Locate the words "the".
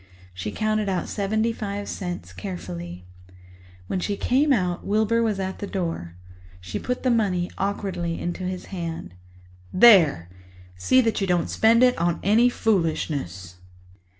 5.59-5.67, 7.03-7.11